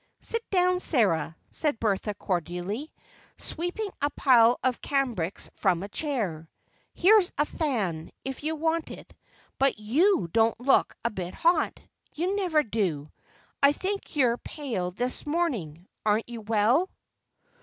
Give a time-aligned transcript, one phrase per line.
[0.19, 2.91] "Sit down, Sarah," said Bertha cordially,
[3.37, 6.49] sweeping a pile of cambrics from a chair.
[6.95, 9.13] "Here's a fan, if you want it,
[9.59, 11.79] but you don't look a bit hot;
[12.15, 13.11] you never do.
[13.61, 15.87] I think you're pale this morning.
[16.03, 16.89] Aren't you well?"